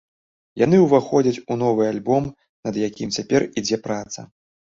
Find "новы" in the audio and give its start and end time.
1.65-1.83